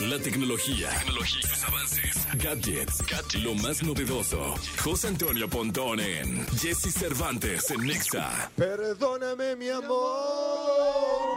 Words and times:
La 0.00 0.18
tecnología, 0.18 0.88
tecnología, 0.98 1.42
sus 1.42 1.64
avances, 1.64 2.26
gadgets, 2.38 3.34
lo 3.42 3.54
más 3.54 3.82
novedoso. 3.82 4.54
José 4.82 5.08
Antonio 5.08 5.48
Pontón 5.48 6.00
en 6.00 6.46
Jesse 6.56 6.90
Cervantes 6.92 7.70
en 7.70 7.86
Nexa. 7.86 8.50
Perdóname, 8.56 9.56
mi 9.56 9.68
amor, 9.68 9.90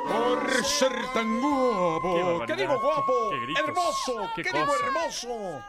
por 0.07 0.65
ser 0.65 0.91
tan 1.13 1.41
guapo. 1.41 2.13
barbaridad. 2.39 2.45
¿Qué 2.47 2.61
digo 2.61 2.81
guapo? 2.81 3.29
Qué 3.31 3.59
hermoso. 3.59 4.29
Qué 4.35 4.43
¿Qué, 4.43 4.49
digo 4.53 4.65
cosa. 4.65 4.85
hermoso? 4.85 5.63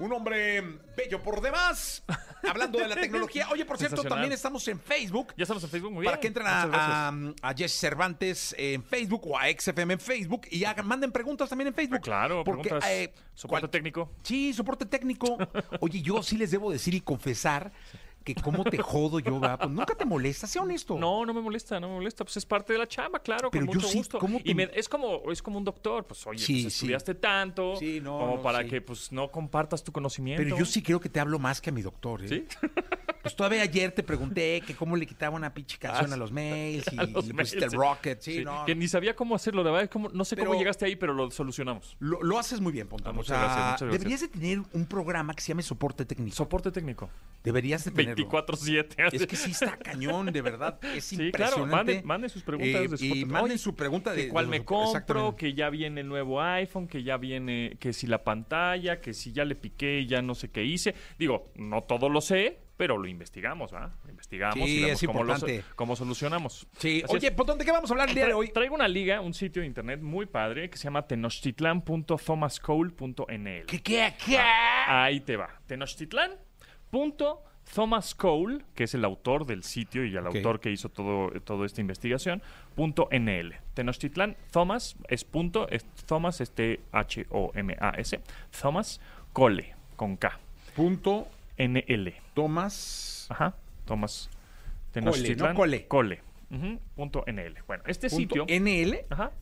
Un 0.00 0.12
hombre 0.12 0.60
bello 0.96 1.22
por 1.22 1.40
demás. 1.40 2.02
Hablando 2.48 2.78
de 2.78 2.88
la 2.88 2.94
tecnología. 2.96 3.48
Oye, 3.50 3.64
por 3.66 3.76
cierto, 3.78 4.02
también 4.02 4.32
estamos 4.32 4.66
en 4.68 4.80
Facebook. 4.80 5.34
Ya 5.36 5.42
estamos 5.42 5.62
en 5.62 5.70
Facebook, 5.70 5.92
muy 5.92 6.00
bien. 6.02 6.10
Para 6.10 6.20
que 6.20 6.26
entren 6.26 6.46
a, 6.46 6.62
a, 7.08 7.12
a 7.42 7.54
Jesse 7.54 7.78
Cervantes 7.78 8.54
en 8.58 8.82
Facebook 8.82 9.26
o 9.26 9.38
a 9.38 9.42
XFM 9.50 9.92
en 9.94 10.00
Facebook 10.00 10.46
y 10.50 10.64
hagan, 10.64 10.86
manden 10.86 11.12
preguntas 11.12 11.48
también 11.50 11.68
en 11.68 11.74
Facebook. 11.74 11.98
Ah, 11.98 12.02
Claro, 12.02 12.44
porque 12.44 12.70
eh, 12.88 13.12
soporte 13.34 13.60
cual- 13.66 13.70
técnico. 13.70 14.10
Sí, 14.22 14.52
soporte 14.54 14.86
técnico. 14.86 15.36
Oye, 15.80 16.00
yo 16.02 16.22
sí 16.22 16.36
les 16.38 16.50
debo 16.50 16.72
decir 16.72 16.94
y 16.94 17.00
confesar 17.02 17.70
que 18.24 18.34
cómo 18.34 18.64
te 18.64 18.78
jodo 18.78 19.18
yo, 19.20 19.40
¿verdad? 19.40 19.58
Pues 19.58 19.70
nunca 19.70 19.94
te 19.94 20.04
molesta, 20.04 20.46
sea 20.46 20.62
honesto. 20.62 20.98
No, 20.98 21.24
no 21.24 21.32
me 21.32 21.40
molesta, 21.40 21.80
no 21.80 21.88
me 21.88 21.94
molesta. 21.94 22.24
Pues 22.24 22.36
es 22.36 22.44
parte 22.46 22.72
de 22.74 22.78
la 22.78 22.86
chamba, 22.86 23.18
claro, 23.20 23.50
Pero 23.50 23.64
con 23.66 23.74
yo 23.74 23.80
mucho 23.80 23.88
sí, 23.90 23.98
gusto. 23.98 24.18
¿cómo 24.18 24.40
Y 24.44 24.54
me- 24.54 24.70
es 24.74 24.88
como 24.88 25.30
es 25.30 25.42
como 25.42 25.58
un 25.58 25.64
doctor, 25.64 26.06
pues 26.06 26.26
oye, 26.26 26.38
Sí, 26.38 26.62
pues, 26.62 26.74
estudiaste 26.74 27.14
tanto 27.14 27.76
Sí, 27.76 28.00
no, 28.02 28.18
como 28.18 28.36
no, 28.36 28.42
para 28.42 28.64
que 28.64 28.80
pues 28.80 29.10
no 29.12 29.30
compartas 29.30 29.82
tu 29.82 29.90
conocimiento. 29.92 30.42
Pero 30.42 30.56
yo 30.56 30.64
sí 30.64 30.82
creo 30.82 31.00
que 31.00 31.08
te 31.08 31.18
hablo 31.20 31.38
más 31.38 31.60
que 31.60 31.70
a 31.70 31.72
mi 31.72 31.82
doctor, 31.82 32.22
¿eh? 32.24 32.28
¿Sí? 32.28 32.46
Pues 33.22 33.36
todavía 33.36 33.62
ayer 33.62 33.92
te 33.92 34.02
pregunté 34.02 34.62
que 34.66 34.74
cómo 34.74 34.96
le 34.96 35.06
quitaba 35.06 35.36
una 35.36 35.52
pinche 35.52 35.76
canción 35.78 36.10
Ah, 36.10 36.14
a 36.14 36.16
los 36.16 36.32
mails 36.32 36.86
y 36.92 36.96
los 37.12 37.26
le 37.26 37.34
pusiste 37.34 37.60
mails, 37.60 37.72
el 37.74 37.78
rocket, 37.78 38.20
sí, 38.20 38.38
Sí, 38.38 38.44
no. 38.44 38.64
Que 38.64 38.74
ni 38.74 38.88
sabía 38.88 39.14
cómo 39.14 39.34
hacerlo, 39.34 39.62
la 39.62 39.70
verdad, 39.70 39.84
es 39.84 39.90
como, 39.90 40.08
no 40.08 40.24
sé 40.24 40.36
Pero- 40.36 40.48
cómo 40.48 40.58
llegaste 40.58 40.86
ahí, 40.86 40.96
pero 40.96 41.12
lo 41.12 41.30
solucionamos. 41.30 41.96
Lo, 41.98 42.22
lo 42.22 42.38
haces 42.38 42.60
muy 42.60 42.72
bien, 42.72 42.88
Pontón. 42.88 43.08
Ah, 43.08 43.10
o 43.10 43.14
muchas 43.14 43.28
sea, 43.36 43.38
gracias, 43.44 43.58
muchas 43.66 43.80
gracias. 43.82 44.00
deberías 44.00 44.20
de 44.20 44.28
tener 44.28 44.58
un 44.72 44.86
programa 44.86 45.34
que 45.34 45.42
se 45.42 45.48
llame 45.48 45.62
soporte 45.62 46.04
técnico. 46.06 46.34
Soporte 46.36 46.70
técnico. 46.70 47.10
deberías 47.44 47.84
de 47.84 47.90
tenerlo. 47.90 48.28
24-7. 48.28 49.08
Es 49.12 49.26
que 49.26 49.36
sí 49.36 49.50
está 49.50 49.76
cañón, 49.76 50.26
de 50.32 50.42
verdad. 50.42 50.78
Es 50.94 51.04
Sí, 51.04 51.16
claro, 51.16 51.56
impresionante. 51.58 51.66
manden, 51.76 52.06
manden 52.06 52.30
sus 52.30 52.42
preguntas. 52.42 52.82
Eh, 52.82 52.88
de 52.88 53.06
y 53.18 53.24
manden 53.24 53.58
su 53.58 53.74
pregunta 53.74 54.12
de 54.12 54.28
cuál 54.28 54.46
de 54.46 54.50
me 54.50 54.64
compro, 54.64 55.36
que 55.36 55.54
ya 55.54 55.68
viene 55.70 56.00
el 56.02 56.08
nuevo 56.08 56.40
iPhone, 56.42 56.86
que 56.88 57.02
ya 57.02 57.16
viene, 57.16 57.76
que 57.80 57.92
si 57.92 58.06
la 58.06 58.24
pantalla, 58.24 59.00
que 59.00 59.12
si 59.14 59.32
ya 59.32 59.44
le 59.44 59.54
piqué, 59.56 60.06
ya 60.06 60.22
no 60.22 60.34
sé 60.34 60.50
qué 60.50 60.64
hice. 60.64 60.94
Digo, 61.18 61.50
no 61.56 61.82
todo 61.82 62.08
lo 62.08 62.20
sé, 62.20 62.58
pero 62.80 62.96
lo 62.96 63.06
investigamos, 63.06 63.74
¿va? 63.74 63.92
Lo 64.04 64.10
investigamos 64.10 64.54
Sí, 64.54 64.78
y 64.78 64.84
vemos 64.84 65.02
es 65.02 65.06
cómo, 65.06 65.22
lo, 65.22 65.34
cómo 65.76 65.94
solucionamos. 65.94 66.66
Sí, 66.78 67.02
Así 67.04 67.14
oye, 67.14 67.26
es. 67.26 67.34
Pontón, 67.34 67.58
¿de 67.58 67.66
qué 67.66 67.72
vamos 67.72 67.90
a 67.90 67.92
hablar 67.92 68.08
el 68.08 68.14
día 68.14 68.24
de 68.24 68.32
hoy? 68.32 68.48
Traigo 68.48 68.74
una 68.74 68.88
liga, 68.88 69.20
un 69.20 69.34
sitio 69.34 69.60
de 69.60 69.68
internet 69.68 70.00
muy 70.00 70.24
padre 70.24 70.70
que 70.70 70.78
se 70.78 70.84
llama 70.84 71.06
tenochtitlan.thomascole.nl. 71.06 73.66
¿Qué, 73.66 73.82
qué, 73.82 74.14
qué? 74.24 74.38
Ah, 74.38 75.04
Ahí 75.04 75.20
te 75.20 75.36
va. 75.36 75.60
Tenochtitlan.thomas 75.66 78.14
Cole, 78.14 78.64
que 78.74 78.84
es 78.84 78.94
el 78.94 79.04
autor 79.04 79.44
del 79.44 79.62
sitio 79.62 80.02
y 80.06 80.16
el 80.16 80.26
autor 80.26 80.58
que 80.58 80.70
hizo 80.70 80.88
todo, 80.88 81.38
toda 81.42 81.66
esta 81.66 81.82
investigación, 81.82 82.40
punto 82.74 83.10
NL. 83.12 83.56
Tenochtitlan, 83.74 84.38
Thomas, 84.50 84.96
es 85.08 85.24
punto, 85.24 85.68
es 85.68 85.84
Thomas, 86.06 86.40
este 86.40 86.80
H-O-M-A-S, 86.92 88.20
Thomas 88.58 89.02
Cole, 89.34 89.74
con 89.96 90.16
K, 90.16 90.40
Punto 90.74 91.28
N-L. 91.56 92.14
Tomás. 92.34 93.26
Ajá, 93.30 93.54
Thomas 93.84 94.30
¿no? 95.36 95.54
Cole. 95.54 95.86
Cole, 95.86 96.20
ujú, 96.50 96.80
punto 96.96 97.24
NL. 97.26 97.62
Bueno, 97.66 97.84
este 97.86 98.08
Punto 98.08 98.44
sitio 98.44 98.46
NL. 98.48 99.06
ajá, 99.10 99.32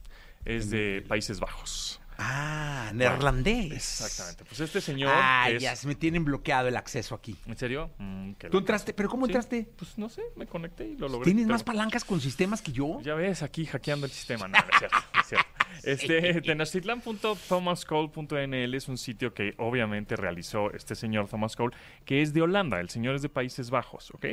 es 0.44 0.70
de 0.70 1.04
Países 1.06 1.40
Bajos. 1.40 2.00
Ah, 2.20 2.90
neerlandés. 2.94 3.70
Exactamente. 3.72 4.44
Pues 4.44 4.58
este 4.60 4.80
señor 4.80 5.12
Ah, 5.14 5.50
es... 5.50 5.62
ya 5.62 5.76
se 5.76 5.86
me 5.86 5.94
tienen 5.94 6.24
bloqueado 6.24 6.66
el 6.66 6.76
acceso 6.76 7.14
aquí. 7.14 7.36
¿En 7.46 7.56
serio? 7.56 7.90
Mm, 7.98 8.32
qué 8.32 8.48
¿Tú 8.50 8.58
entraste? 8.58 8.92
¿Pero 8.92 9.08
cómo 9.08 9.26
Sí, 9.26 9.30
entraste? 9.32 9.68
Pues 9.76 9.96
no 9.98 10.08
sé, 10.08 10.22
me 10.34 10.46
conecté 10.46 10.84
y 10.86 10.96
lo 10.96 11.08
logré. 11.08 11.26
¿Tienes 11.26 11.44
Pero- 11.44 11.54
más 11.54 11.62
palancas 11.62 12.04
con 12.04 12.20
sistemas 12.20 12.60
que 12.60 12.72
yo? 12.72 13.00
Ya 13.02 13.14
ves, 13.14 13.42
aquí 13.42 13.66
hackeando 13.66 14.06
el 14.06 14.12
sistema. 14.12 14.48
No, 14.48 14.58
no 14.58 14.64
es 14.72 14.78
cierto. 14.78 14.96
no 15.14 15.20
es 15.20 15.26
cierto. 15.28 15.46
Este, 15.84 16.40
Tenochtitlan.thomascole.nl 16.40 18.74
es 18.74 18.88
un 18.88 18.98
sitio 18.98 19.32
que 19.32 19.54
obviamente 19.58 20.16
realizó 20.16 20.72
este 20.72 20.94
señor 20.96 21.28
Thomas 21.28 21.54
Cole, 21.56 21.76
que 22.04 22.20
es 22.22 22.32
de 22.34 22.42
Holanda. 22.42 22.80
El 22.80 22.88
señor 22.90 23.14
es 23.14 23.22
de 23.22 23.28
Países 23.28 23.70
Bajos, 23.70 24.10
¿ok? 24.12 24.26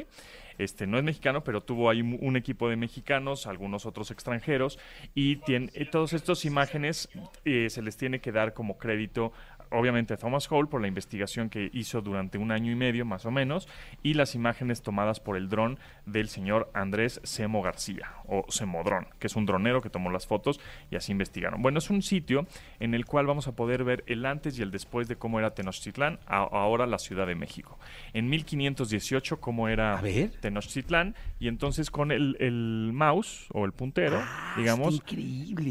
Este, 0.58 0.88
no 0.88 0.98
es 0.98 1.04
mexicano, 1.04 1.44
pero 1.44 1.62
tuvo 1.62 1.90
ahí 1.90 2.02
un 2.02 2.36
equipo 2.38 2.70
de 2.70 2.76
mexicanos, 2.76 3.48
algunos 3.48 3.86
otros 3.86 4.12
extranjeros, 4.12 4.80
y 5.14 5.38
tiene, 5.38 5.70
eh, 5.74 5.86
todas 5.86 6.14
estas 6.14 6.46
imágenes 6.46 7.10
eh, 7.44 7.70
se 7.70 7.82
les 7.82 7.98
tiene 7.98 8.20
que 8.20 8.32
dar 8.32 8.54
como 8.54 8.78
crédito 8.78 9.34
obviamente 9.72 10.18
Thomas 10.18 10.48
Hall 10.52 10.68
por 10.70 10.82
la 10.82 10.88
investigación 10.88 11.50
que 11.50 11.70
hizo 11.74 12.02
durante 12.02 12.38
un 12.38 12.52
año 12.52 12.72
y 12.72 12.76
medio 12.76 13.06
más 13.06 13.26
o 13.26 13.32
menos 13.32 13.68
y 14.04 14.14
las 14.16 14.36
imágenes 14.36 14.82
tomadas 14.82 15.20
por 15.20 15.38
el 15.38 15.50
dron 15.50 15.80
del 16.06 16.28
señor 16.30 16.70
Andrés 16.74 17.20
Semo 17.24 17.62
García 17.62 18.12
o 18.28 18.46
Semodrón, 18.50 19.08
que 19.20 19.28
es 19.28 19.36
un 19.36 19.46
dronero 19.46 19.82
que 19.82 19.90
tomó 19.90 20.10
las 20.12 20.28
fotos 20.28 20.60
y 20.92 20.96
así 20.96 21.12
investigaron. 21.12 21.62
Bueno, 21.62 21.80
es 21.80 21.90
un 21.90 22.02
sitio 22.02 22.48
en 22.80 22.94
el 22.94 23.06
cual 23.06 23.26
vamos 23.28 23.48
a 23.48 23.56
poder 23.56 23.84
ver 23.84 24.04
el 24.08 24.26
antes 24.26 24.58
y 24.58 24.62
el 24.62 24.72
después 24.72 25.08
de 25.08 25.16
cómo 25.16 25.40
era 25.40 25.54
Tenochtitlán, 25.54 26.20
a- 26.28 26.38
ahora 26.38 26.86
la 26.88 26.98
Ciudad 27.00 27.28
de 27.28 27.36
México. 27.36 27.78
En 28.14 28.30
1518 28.30 29.40
cómo 29.40 29.68
era. 29.68 29.98
Tenochtitlán 30.42 31.16
y 31.40 31.48
entonces 31.48 31.92
con 31.92 32.12
el, 32.12 32.38
el 32.40 32.92
mouse 32.94 33.48
o 33.54 33.66
el 33.66 33.72
puntero, 33.72 34.20
Ah, 34.22 34.54
digamos, 34.58 35.02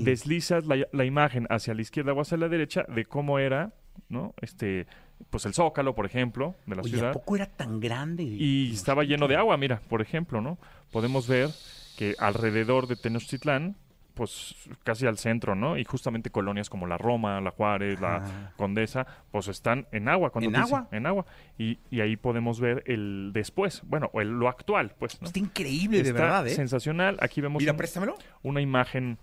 deslizas 0.05 0.67
la, 0.67 0.87
la 0.93 1.05
imagen 1.05 1.47
hacia 1.51 1.75
la 1.75 1.83
izquierda 1.83 2.13
o 2.13 2.21
hacia 2.21 2.37
la 2.37 2.49
derecha 2.49 2.85
de 2.89 3.05
cómo 3.05 3.39
era, 3.39 3.73
¿no? 4.15 4.33
Este, 4.41 4.87
pues 5.29 5.45
el 5.45 5.53
zócalo, 5.53 5.95
por 5.95 6.07
ejemplo, 6.07 6.55
de 6.65 6.77
la 6.77 6.83
Oye, 6.83 6.95
¿a 6.95 6.99
ciudad. 6.99 7.13
poco 7.13 7.37
era 7.37 7.47
tan 7.47 7.81
grande? 7.81 8.23
Y 8.23 8.73
estaba 8.73 9.05
lleno 9.05 9.29
de 9.29 9.37
agua, 9.37 9.57
mira, 9.59 9.83
por 9.91 10.01
ejemplo, 10.01 10.41
¿no? 10.41 10.57
Podemos 10.91 11.29
ver 11.29 11.51
que 11.99 12.15
alrededor 12.19 12.87
de 12.87 12.97
Tenochtitlán, 12.97 13.77
pues 14.15 14.55
casi 14.85 15.07
al 15.07 15.19
centro, 15.19 15.57
¿no? 15.57 15.77
Y 15.77 15.85
justamente 15.85 16.31
colonias 16.31 16.71
como 16.71 16.87
la 16.87 16.97
Roma, 16.97 17.41
la 17.41 17.51
Juárez, 17.51 17.99
Ah. 18.01 18.23
la 18.23 18.53
Condesa, 18.57 19.07
pues 19.33 19.49
están 19.49 19.89
en 19.91 20.09
agua. 20.09 20.31
Cuando 20.31 20.51
¿En 20.51 20.55
dicen- 20.55 20.63
agua? 20.67 20.89
En 20.93 21.07
agua. 21.07 21.27
Y, 21.59 21.79
y 21.91 22.01
ahí 22.01 22.17
podemos 22.17 22.61
ver 22.61 22.85
el 22.87 23.33
después, 23.35 23.83
bueno, 23.87 24.11
o 24.13 24.21
el- 24.21 24.31
lo 24.39 24.49
actual, 24.49 24.95
pues, 25.01 25.21
¿no? 25.21 25.27
Está 25.27 25.41
increíble, 25.41 26.01
de 26.05 26.13
verdad, 26.13 26.47
¿eh? 26.47 26.51
sensacional. 26.55 27.17
Aquí 27.21 27.41
vemos 27.41 27.61
Mira, 27.61 27.73
un- 27.73 27.79
préstamelo. 27.79 28.17
una 28.45 28.61
imagen. 28.61 29.19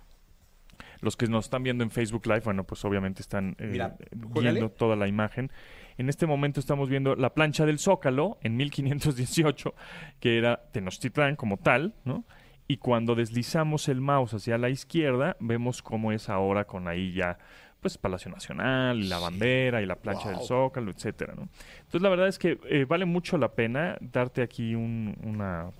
Los 1.01 1.17
que 1.17 1.28
nos 1.28 1.45
están 1.45 1.63
viendo 1.63 1.84
en 1.84 1.91
Facebook 1.91 2.25
Live, 2.28 2.41
bueno, 2.41 2.63
pues 2.63 2.85
obviamente 2.85 3.22
están 3.22 3.56
eh, 3.59 3.67
Mira, 3.72 3.95
viendo 4.12 4.69
toda 4.69 4.95
la 4.95 5.07
imagen. 5.07 5.51
En 5.97 6.09
este 6.09 6.25
momento 6.28 6.59
estamos 6.59 6.89
viendo 6.89 7.16
la 7.16 7.34
plancha 7.34 7.66
del 7.66 7.79
Zócalo 7.79 8.38
en 8.41 8.56
1518, 8.57 9.73
que 10.19 10.38
era 10.38 10.62
Tenochtitlán 10.72 11.35
como 11.35 11.57
tal, 11.57 11.94
¿no? 12.06 12.23
Y 12.67 12.78
cuando 12.78 13.16
deslizamos 13.16 13.89
el 13.89 14.00
mouse 14.00 14.34
hacia 14.35 14.57
la 14.57 14.69
izquierda, 14.69 15.35
vemos 15.39 15.81
cómo 15.81 16.12
es 16.12 16.29
ahora 16.29 16.66
con 16.66 16.88
ahí 16.88 17.12
ya, 17.13 17.38
pues, 17.81 17.97
Palacio 17.97 18.31
Nacional, 18.31 19.00
y 19.00 19.07
la 19.07 19.19
bandera, 19.19 19.81
y 19.81 19.85
la 19.85 19.95
plancha 19.97 20.29
del. 20.29 20.39
Zócalo, 20.41 20.91
etcétera, 20.91 21.33
¿no? 21.35 21.50
Entonces, 21.79 22.01
la 22.01 22.09
verdad 22.09 22.28
es 22.28 22.39
que 22.39 22.59
eh, 22.69 22.85
vale 22.88 23.06
mucho 23.06 23.38
la 23.38 23.50
pena 23.53 23.97
darte 24.00 24.41
aquí 24.41 24.75
un- 24.75 25.18
una 25.23 25.72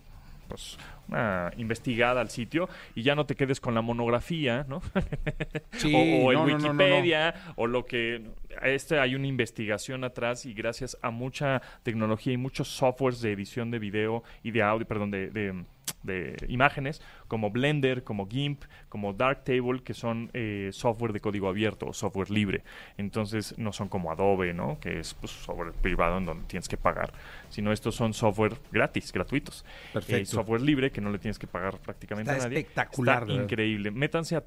pues 0.52 0.78
una 1.08 1.52
investigada 1.58 2.22
al 2.22 2.30
sitio 2.30 2.70
y 2.96 3.04
ya 3.04 3.16
no 3.16 3.26
te 3.26 3.36
quedes 3.36 3.60
con 3.60 3.74
la 3.74 3.82
monografía, 3.82 4.66
¿no? 4.70 4.82
Sí, 5.74 5.94
o, 5.94 6.26
o 6.28 6.32
el 6.32 6.38
no, 6.38 6.48
no, 6.48 6.58
no, 6.58 6.58
no, 6.58 6.74
no. 6.74 6.84
Wikipedia 6.84 7.34
o 7.56 7.68
lo 7.68 7.86
que 7.86 8.22
este 8.62 9.00
hay 9.00 9.16
una 9.16 9.28
investigación 9.28 10.04
atrás 10.04 10.46
y 10.46 10.54
gracias 10.54 10.98
a 11.02 11.10
mucha 11.12 11.62
tecnología 11.84 12.34
y 12.34 12.38
muchos 12.38 12.68
softwares 12.68 13.22
de 13.22 13.32
edición 13.32 13.72
de 13.72 13.80
video 13.80 14.24
y 14.44 14.52
de 14.52 14.62
audio, 14.62 14.86
perdón, 14.88 15.12
de, 15.12 15.30
de- 15.30 15.64
de 16.04 16.36
imágenes 16.48 17.02
como 17.28 17.52
Blender, 17.52 18.04
como 18.04 18.28
GIMP, 18.28 18.64
como 18.90 19.14
Darktable, 19.14 19.84
que 19.84 19.94
son 19.94 20.30
eh, 20.34 20.70
software 20.72 21.14
de 21.14 21.20
código 21.20 21.48
abierto 21.48 21.88
o 21.88 21.94
software 21.94 22.30
libre. 22.30 22.64
Entonces 22.98 23.58
no 23.58 23.72
son 23.72 23.88
como 23.88 24.12
Adobe, 24.12 24.54
¿no? 24.54 24.80
Que 24.80 25.00
es 25.00 25.14
pues, 25.14 25.32
software 25.32 25.74
privado 25.74 26.18
en 26.18 26.26
donde 26.26 26.44
tienes 26.46 26.68
que 26.68 26.78
pagar, 26.78 27.14
sino 27.50 27.72
estos 27.72 27.96
son 27.96 28.14
software 28.14 28.56
gratis, 28.72 29.12
gratuitos. 29.12 29.66
Perfecto. 29.94 30.22
Eh, 30.22 30.26
software 30.26 30.62
libre 30.62 30.92
que 30.92 31.02
no 31.02 31.12
le 31.12 31.20
tienes 31.20 31.40
que 31.40 31.48
pagar 31.48 31.78
prácticamente 31.80 32.32
Está 32.32 32.44
a 32.44 32.48
nadie. 32.48 32.60
espectacular, 32.60 33.24
Está 33.24 33.34
increíble. 33.34 33.92
Métanse 33.92 34.36
a 34.36 34.42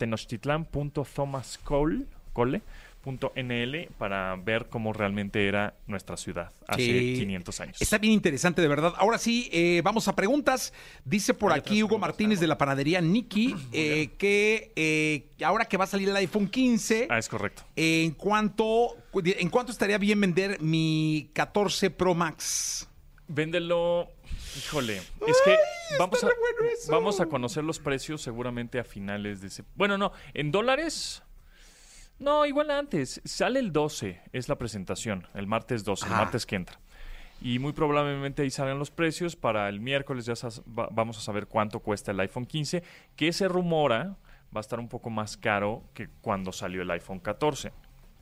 tenochtitlan.thomascole.nl 3.04 3.88
para 3.98 4.36
ver 4.36 4.66
cómo 4.68 4.92
realmente 4.92 5.46
era 5.46 5.74
nuestra 5.86 6.16
ciudad 6.16 6.52
hace 6.66 6.84
Sí. 6.84 7.14
500 7.20 7.60
años. 7.60 7.82
Está 7.82 7.98
bien 7.98 8.12
interesante, 8.12 8.62
de 8.62 8.68
verdad. 8.68 8.94
Ahora 8.96 9.18
sí, 9.18 9.48
eh, 9.52 9.80
vamos 9.84 10.08
a 10.08 10.14
preguntas. 10.16 10.72
Dice 11.04 11.34
por 11.34 11.52
Hay 11.52 11.60
aquí 11.60 11.82
Hugo 11.82 11.98
Martínez 11.98 12.40
de 12.40 12.46
la 12.46 12.58
panadería 12.58 13.00
Nikki 13.00 13.54
eh, 13.72 14.10
que 14.18 14.72
eh, 14.76 15.28
ahora 15.44 15.66
que 15.66 15.76
va 15.76 15.84
a 15.84 15.88
salir 15.88 16.08
el 16.08 16.16
iPhone 16.16 16.48
15, 16.48 17.08
Ah, 17.10 17.18
es 17.18 17.28
correcto. 17.28 17.62
¿en 17.76 18.12
cuánto, 18.12 18.96
¿en 19.24 19.48
cuánto 19.50 19.72
estaría 19.72 19.98
bien 19.98 20.20
vender 20.20 20.60
mi 20.60 21.30
14 21.32 21.90
Pro 21.90 22.14
Max? 22.14 22.88
Véndelo. 23.28 24.08
Híjole, 24.56 24.98
es 24.98 25.36
que 25.44 25.56
vamos 25.98 26.22
a, 26.22 26.26
bueno 26.26 26.68
vamos 26.88 27.20
a 27.20 27.26
conocer 27.26 27.64
los 27.64 27.80
precios 27.80 28.22
seguramente 28.22 28.78
a 28.78 28.84
finales 28.84 29.40
de 29.40 29.48
ese. 29.48 29.64
Bueno, 29.74 29.98
no, 29.98 30.12
en 30.32 30.52
dólares 30.52 31.22
No, 32.18 32.46
igual 32.46 32.70
antes. 32.70 33.20
Sale 33.24 33.58
el 33.58 33.72
12, 33.72 34.20
es 34.32 34.48
la 34.48 34.56
presentación, 34.56 35.26
el 35.34 35.46
martes 35.46 35.84
12, 35.84 36.06
el 36.06 36.12
Ah. 36.12 36.18
martes 36.18 36.46
que 36.46 36.56
entra. 36.56 36.78
Y 37.40 37.58
muy 37.58 37.72
probablemente 37.72 38.42
ahí 38.42 38.50
salgan 38.50 38.78
los 38.78 38.90
precios. 38.90 39.36
Para 39.36 39.68
el 39.68 39.80
miércoles 39.80 40.24
ya 40.24 40.34
va- 40.78 40.88
vamos 40.90 41.18
a 41.18 41.20
saber 41.20 41.46
cuánto 41.46 41.80
cuesta 41.80 42.12
el 42.12 42.20
iPhone 42.20 42.46
15, 42.46 42.82
que 43.16 43.32
se 43.32 43.48
rumora 43.48 44.16
va 44.56 44.58
a 44.58 44.60
estar 44.60 44.78
un 44.78 44.88
poco 44.88 45.10
más 45.10 45.36
caro 45.36 45.82
que 45.92 46.08
cuando 46.20 46.52
salió 46.52 46.82
el 46.82 46.90
iPhone 46.92 47.18
14. 47.18 47.72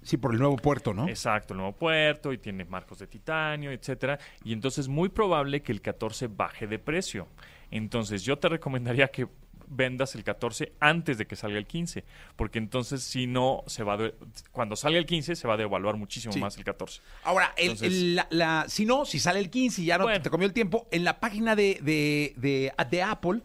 Sí, 0.00 0.16
por 0.16 0.32
el 0.32 0.40
nuevo 0.40 0.56
puerto, 0.56 0.92
¿no? 0.94 1.06
Exacto, 1.06 1.52
el 1.54 1.58
nuevo 1.58 1.76
puerto 1.76 2.32
y 2.32 2.38
tiene 2.38 2.64
marcos 2.64 2.98
de 2.98 3.06
titanio, 3.06 3.70
etcétera. 3.70 4.18
Y 4.42 4.52
entonces 4.54 4.88
muy 4.88 5.10
probable 5.10 5.62
que 5.62 5.70
el 5.70 5.80
14 5.82 6.26
baje 6.26 6.66
de 6.66 6.78
precio. 6.80 7.28
Entonces 7.70 8.24
yo 8.24 8.36
te 8.38 8.48
recomendaría 8.48 9.06
que 9.08 9.28
vendas 9.68 10.14
el 10.14 10.24
14 10.24 10.72
antes 10.80 11.18
de 11.18 11.26
que 11.26 11.36
salga 11.36 11.58
el 11.58 11.66
15, 11.66 12.04
porque 12.36 12.58
entonces 12.58 13.02
si 13.02 13.26
no 13.26 13.64
se 13.66 13.82
va 13.82 13.96
de- 13.96 14.14
cuando 14.52 14.76
salga 14.76 14.98
el 14.98 15.06
15 15.06 15.36
se 15.36 15.48
va 15.48 15.54
a 15.54 15.56
devaluar 15.56 15.96
muchísimo 15.96 16.32
Sí. 16.32 16.40
más 16.40 16.56
el 16.56 16.64
14. 16.64 17.00
Ahora, 17.24 17.52
el- 17.56 17.70
Entonces- 17.72 17.92
el- 17.92 18.16
la, 18.16 18.26
la- 18.30 18.64
si 18.68 18.84
no, 18.86 19.04
si 19.04 19.18
sale 19.18 19.38
el 19.40 19.50
15 19.50 19.82
y 19.82 19.86
ya 19.86 19.98
no 19.98 20.04
Bueno. 20.04 20.22
te 20.22 20.30
comió 20.30 20.46
el 20.46 20.52
tiempo, 20.52 20.86
en 20.90 21.04
la 21.04 21.20
página 21.20 21.54
de, 21.56 21.78
de, 21.82 22.34
de- 22.36 22.72
de 22.90 23.02
Apple 23.02 23.40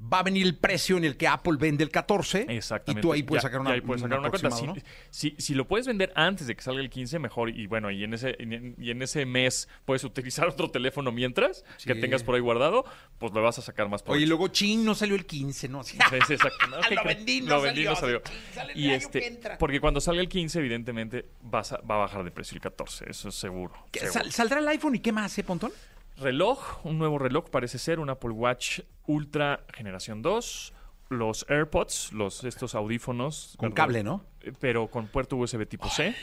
va 0.00 0.18
a 0.18 0.22
venir 0.22 0.44
el 0.44 0.56
precio 0.58 0.96
en 0.98 1.04
el 1.04 1.16
que 1.16 1.26
Apple 1.28 1.54
vende 1.58 1.82
el 1.84 1.90
14. 1.90 2.46
Exactamente. 2.48 3.00
Y 3.00 3.02
tú 3.02 3.12
ahí 3.12 3.22
puedes 3.22 3.42
Ya- 3.42 3.48
sacar 3.48 3.60
una, 3.60 3.70
ahí 3.70 3.80
puedes 3.80 4.02
sacar 4.02 4.18
un 4.18 4.24
una 4.24 4.30
cuenta. 4.30 4.50
Si, 4.50 4.66
¿no? 4.66 4.74
si- 5.10 5.34
si 5.38 5.54
lo 5.54 5.66
puedes 5.66 5.86
vender 5.86 6.12
antes 6.16 6.46
de 6.46 6.54
que 6.56 6.62
salga 6.62 6.80
el 6.80 6.90
15, 6.90 7.18
mejor. 7.20 7.48
Y 7.50 7.66
bueno, 7.68 7.90
y 7.90 8.04
en 8.04 8.12
ese, 8.12 8.36
y 8.38 8.90
en 8.90 9.02
ese 9.02 9.24
mes 9.24 9.68
puedes 9.84 10.04
utilizar 10.04 10.46
otro 10.48 10.70
teléfono 10.70 11.10
mientras 11.12 11.64
que 11.84 11.94
tengas 11.94 12.22
por 12.22 12.34
ahí 12.34 12.40
guardado, 12.40 12.84
pues 13.18 13.32
le 13.32 13.40
vas 13.40 13.58
a 13.58 13.62
sacar 13.62 13.88
más 13.88 14.00
Oye, 14.02 14.04
provecho. 14.06 14.22
y 14.24 14.26
luego 14.26 14.48
chin, 14.48 14.84
no 14.84 14.94
salió 14.94 15.14
el 15.14 15.26
15, 15.26 15.68
¿no? 15.68 15.82
Sí, 15.84 15.96
sí, 16.26 16.32
exacto. 16.34 16.66
No, 16.68 16.76
¿qué 16.88 16.94
Lo 16.96 17.04
vendí, 17.04 17.40
no 17.40 17.48
Lo 17.56 17.62
vendí, 17.62 17.84
no 17.84 17.94
salió. 17.96 18.20
salió. 18.24 18.40
Sale 18.54 18.72
el 18.72 18.78
Y 18.78 18.90
este, 18.90 19.40
porque 19.58 19.80
cuando 19.80 20.00
salga 20.00 20.20
el 20.20 20.28
15, 20.28 20.58
evidentemente 20.58 21.24
vas 21.40 21.72
a- 21.72 21.80
va 21.80 21.94
a 21.94 21.98
bajar 21.98 22.24
de 22.24 22.30
precio 22.30 22.56
el 22.56 22.60
14, 22.60 23.06
eso 23.08 23.28
es 23.28 23.34
seguro. 23.36 23.72
¿Qué- 23.92 24.00
seguro. 24.00 24.12
sal- 24.24 24.32
¿Saldrá 24.32 24.58
el 24.58 24.68
iPhone 24.68 24.96
y 24.96 24.98
qué 24.98 25.12
más, 25.12 25.38
eh, 25.38 25.44
Pontón? 25.44 25.72
Reloj, 26.16 26.84
un 26.84 26.98
nuevo 26.98 27.18
reloj 27.18 27.50
parece 27.50 27.78
ser, 27.78 27.98
un 27.98 28.08
Apple 28.10 28.30
Watch 28.30 28.80
Ultra 29.06 29.64
generación 29.74 30.22
2, 30.22 30.72
los 31.10 31.44
AirPods, 31.48 32.12
los 32.12 32.44
estos 32.44 32.74
audífonos 32.74 33.54
Con 33.58 33.72
cable, 33.72 34.02
¿no? 34.04 34.24
Eh, 34.40 34.52
pero 34.60 34.88
con 34.88 35.08
puerto 35.08 35.36
USB 35.36 35.66
tipo 35.66 35.88
C. 35.88 36.14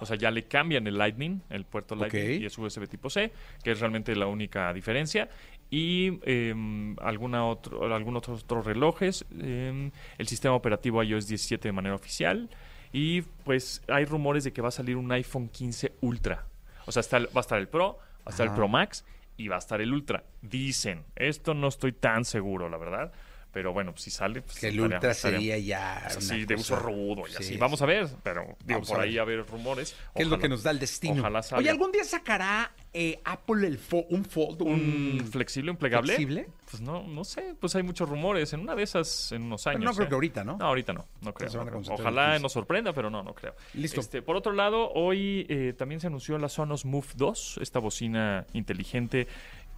O 0.00 0.06
sea, 0.06 0.16
ya 0.16 0.30
le 0.30 0.44
cambian 0.48 0.86
el 0.86 0.98
Lightning, 0.98 1.42
el 1.48 1.64
puerto 1.64 1.94
Lightning, 1.94 2.42
y 2.42 2.46
es 2.46 2.58
USB 2.58 2.86
tipo 2.88 3.08
C, 3.08 3.32
que 3.62 3.70
es 3.72 3.80
realmente 3.80 4.14
la 4.16 4.26
única 4.26 4.72
diferencia. 4.72 5.28
Y 5.70 6.18
em, 6.28 6.96
alguna 7.00 7.46
otro, 7.46 7.92
algunos 7.94 8.18
otros, 8.18 8.44
otros 8.44 8.66
relojes, 8.66 9.24
em, 9.40 9.90
el 10.18 10.28
sistema 10.28 10.54
operativo 10.54 11.02
iOS 11.02 11.26
17 11.26 11.68
de 11.68 11.72
manera 11.72 11.94
oficial. 11.94 12.50
Y 12.92 13.22
pues 13.22 13.82
hay 13.88 14.04
rumores 14.04 14.44
de 14.44 14.52
que 14.52 14.60
va 14.60 14.68
a 14.68 14.72
salir 14.72 14.96
un 14.96 15.10
iPhone 15.12 15.48
15 15.48 15.94
Ultra. 16.02 16.46
O 16.84 16.92
sea, 16.92 17.00
está 17.00 17.16
el- 17.16 17.26
va 17.28 17.36
a 17.36 17.40
estar 17.40 17.58
el 17.58 17.68
Pro, 17.68 17.98
va 18.18 18.22
a 18.26 18.30
estar 18.30 18.46
el. 18.46 18.52
Pro 18.54 18.68
Max 18.68 19.04
y 19.36 19.48
va 19.48 19.56
a 19.56 19.58
estar 19.58 19.80
el 19.80 19.92
Ultra. 19.92 20.24
Dicen, 20.40 21.04
esto 21.16 21.54
no 21.54 21.68
estoy 21.68 21.92
tan 21.92 22.24
seguro, 22.24 22.68
la 22.68 22.76
verdad. 22.78 23.12
Pero 23.52 23.74
bueno, 23.74 23.92
si 23.96 24.10
sale, 24.10 24.40
pues 24.40 24.58
Que 24.58 24.68
el 24.68 24.76
estaría- 24.76 24.96
Ultra 24.96 25.10
estaría- 25.10 25.38
sería 25.38 25.58
ya. 25.58 26.00
pues 26.04 26.16
así, 26.16 26.44
de 26.46 26.54
uso 26.54 26.74
rudo 26.76 27.24
y 27.26 27.30
Sí, 27.32 27.36
así. 27.36 27.44
sí. 27.48 27.56
Vamos 27.58 27.82
a 27.82 27.86
ver, 27.86 28.08
pero 28.22 28.56
digo, 28.64 28.80
a 28.80 28.82
por 28.82 28.96
ver. 28.98 29.08
ahí 29.08 29.18
a 29.18 29.24
ver 29.24 29.46
rumores. 29.46 29.94
¿Qué 30.14 30.22
es 30.22 30.28
lo 30.28 30.36
Ojalá- 30.36 30.42
que 30.42 30.48
nos 30.48 30.62
da 30.62 30.70
el 30.70 30.78
destino? 30.78 31.20
Ojalá 31.20 31.42
salga. 31.42 31.60
Oye, 31.60 31.68
¿algún 31.68 31.92
día 31.92 32.02
sacará 32.04 32.72
eh, 32.94 33.20
Apple 33.24 33.66
el 33.66 33.78
fo- 33.80 34.06
un 34.10 34.24
Fold? 34.24 34.62
¿Un 34.62 35.18
Un... 35.20 35.26
flexible, 35.30 35.70
un 35.70 35.76
plegable? 35.76 36.14
flexible? 36.14 36.48
Pues 36.70 36.80
no, 36.82 37.02
no 37.06 37.24
sé, 37.24 37.54
pues 37.60 37.74
hay 37.76 37.82
muchos 37.82 38.08
rumores. 38.08 38.52
En 38.52 38.60
una 38.60 38.74
de 38.74 38.82
esas, 38.82 39.32
en 39.32 39.42
unos 39.42 39.64
Pero 39.64 39.76
años. 39.76 39.84
no 39.90 39.92
creo 39.94 40.06
¿eh? 40.06 40.08
que 40.08 40.14
ahorita, 40.14 40.44
¿no? 40.44 40.56
No, 40.56 40.64
ahorita 40.66 40.92
no, 40.92 41.06
no 41.20 41.34
creo. 41.34 41.50
no 41.64 41.80
Ojalá 41.94 42.28
15. 42.32 42.42
nos 42.42 42.52
sorprenda, 42.52 42.92
pero 42.92 43.10
no, 43.10 43.22
no 43.22 43.34
creo. 43.34 43.54
Listo. 43.74 44.00
Este, 44.00 44.22
por 44.22 44.36
otro 44.36 44.52
lado, 44.52 44.90
hoy 44.92 45.46
eh, 45.48 45.74
también 45.76 46.00
se 46.00 46.06
anunció 46.06 46.38
la 46.38 46.48
Sonos 46.48 46.84
Move 46.84 47.06
2, 47.16 47.58
esta 47.62 47.78
bocina 47.78 48.46
inteligente 48.54 49.26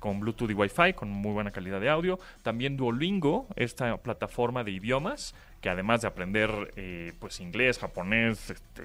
con 0.05 0.21
Bluetooth 0.21 0.51
y 0.51 0.53
Wi-Fi, 0.53 0.93
con 0.93 1.09
muy 1.09 1.33
buena 1.33 1.51
calidad 1.51 1.81
de 1.81 1.89
audio. 1.89 2.19
También 2.43 2.77
Duolingo, 2.77 3.47
esta 3.57 3.97
plataforma 3.97 4.63
de 4.63 4.71
idiomas, 4.73 5.35
que 5.63 5.71
además 5.71 6.03
de 6.03 6.09
aprender 6.09 6.75
eh, 6.77 7.15
pues 7.19 7.41
inglés, 7.41 7.79
japonés, 7.79 8.51
este, 8.51 8.83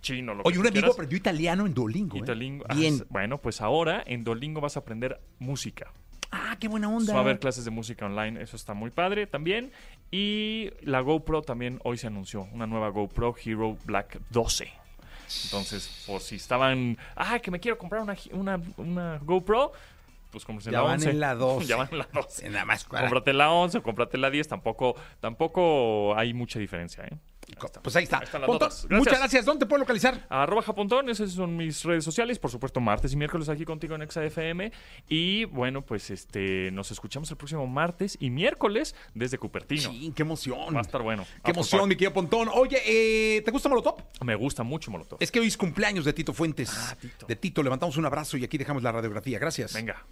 chino, 0.00 0.32
lo 0.32 0.40
Oye, 0.44 0.54
que 0.54 0.60
un 0.60 0.66
amigo 0.68 0.72
quieras, 0.80 0.94
aprendió 0.94 1.18
italiano 1.18 1.66
en 1.66 1.74
Duolingo. 1.74 2.16
¿eh? 2.16 2.20
Italingo- 2.20 2.64
ah, 2.70 2.74
Bien. 2.74 3.04
bueno, 3.10 3.36
pues 3.36 3.60
ahora 3.60 4.02
en 4.06 4.24
Duolingo 4.24 4.62
vas 4.62 4.78
a 4.78 4.80
aprender 4.80 5.20
música. 5.38 5.92
Ah, 6.30 6.56
qué 6.58 6.68
buena 6.68 6.88
onda. 6.88 7.12
Va 7.12 7.18
a 7.18 7.22
haber 7.22 7.38
clases 7.38 7.66
de 7.66 7.70
música 7.70 8.06
online, 8.06 8.40
eso 8.40 8.56
está 8.56 8.72
muy 8.72 8.88
padre 8.88 9.26
también. 9.26 9.72
Y 10.10 10.70
la 10.80 11.00
GoPro 11.00 11.42
también 11.42 11.80
hoy 11.84 11.98
se 11.98 12.06
anunció, 12.06 12.48
una 12.54 12.66
nueva 12.66 12.88
GoPro 12.88 13.34
Hero 13.44 13.76
Black 13.84 14.18
12. 14.30 14.72
Entonces, 15.44 16.04
por 16.06 16.20
si 16.20 16.36
estaban, 16.36 16.96
ah, 17.16 17.38
que 17.38 17.50
me 17.50 17.58
quiero 17.60 17.78
comprar 17.78 18.02
una, 18.02 18.14
una, 18.32 18.60
una 18.76 19.18
GoPro, 19.22 19.72
pues 20.32 20.44
cómprese 20.44 20.70
Ya 20.72 20.78
la 20.78 20.82
van 20.84 20.94
11. 20.94 21.10
en 21.10 21.20
la 21.20 21.34
12. 21.36 21.66
ya 21.66 21.76
van 21.76 21.88
en 21.92 21.98
la 21.98 22.08
12. 22.12 22.48
Nada 22.50 22.64
más 22.64 22.84
para- 22.84 23.02
Cómprate 23.02 23.32
la 23.32 23.52
11 23.52 23.78
o 23.78 23.82
cómprate 23.84 24.18
la 24.18 24.30
10, 24.30 24.48
tampoco, 24.48 24.96
tampoco 25.20 26.16
hay 26.16 26.34
mucha 26.34 26.58
diferencia, 26.58 27.04
¿eh? 27.04 27.16
Pues 27.82 27.94
ahí 27.96 28.04
está. 28.04 28.18
Ahí 28.20 28.26
Pontón. 28.46 28.68
Gracias. 28.70 28.90
muchas 28.90 29.18
gracias. 29.18 29.44
¿Dónde 29.44 29.66
te 29.66 29.68
puedo 29.68 29.80
localizar? 29.80 30.26
Arroba 30.30 30.62
Japontón, 30.62 31.10
esas 31.10 31.32
son 31.32 31.54
mis 31.56 31.84
redes 31.84 32.02
sociales, 32.02 32.38
por 32.38 32.50
supuesto 32.50 32.80
martes 32.80 33.12
y 33.12 33.16
miércoles 33.16 33.48
aquí 33.50 33.64
contigo 33.66 33.94
en 33.94 34.02
ExaFM 34.02 34.72
y 35.08 35.44
bueno, 35.46 35.82
pues 35.82 36.10
este 36.10 36.70
nos 36.72 36.90
escuchamos 36.92 37.30
el 37.30 37.36
próximo 37.36 37.66
martes 37.66 38.16
y 38.20 38.30
miércoles 38.30 38.94
desde 39.14 39.36
Cupertino. 39.38 39.90
Sí, 39.90 40.12
qué 40.16 40.22
emoción. 40.22 40.74
Va 40.74 40.78
a 40.78 40.82
estar 40.82 41.02
bueno. 41.02 41.26
Qué 41.44 41.50
emoción, 41.50 41.88
mi 41.88 41.94
querido 41.96 42.14
Pontón. 42.14 42.48
Oye, 42.54 42.80
eh, 42.86 43.42
¿te 43.42 43.50
gusta 43.50 43.68
Molotov? 43.68 43.96
Me 44.24 44.34
gusta 44.34 44.62
mucho 44.62 44.90
Molotov. 44.90 45.18
Es 45.20 45.30
que 45.30 45.40
hoy 45.40 45.48
es 45.48 45.56
cumpleaños 45.58 46.04
de 46.06 46.12
Tito 46.14 46.32
Fuentes. 46.32 46.70
Ah, 46.74 46.96
Tito. 46.98 47.26
De 47.26 47.36
Tito, 47.36 47.62
levantamos 47.62 47.96
un 47.98 48.06
abrazo 48.06 48.36
y 48.38 48.44
aquí 48.44 48.56
dejamos 48.56 48.82
la 48.82 48.92
radiografía. 48.92 49.38
Gracias. 49.38 49.74
Venga. 49.74 50.02